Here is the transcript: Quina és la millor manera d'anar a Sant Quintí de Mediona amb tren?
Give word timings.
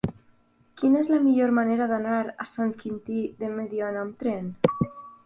Quina 0.81 1.01
és 1.03 1.09
la 1.11 1.19
millor 1.25 1.53
manera 1.57 1.87
d'anar 1.91 2.21
a 2.45 2.47
Sant 2.53 2.71
Quintí 2.79 3.21
de 3.43 3.51
Mediona 3.59 4.03
amb 4.07 4.17
tren? 4.25 4.49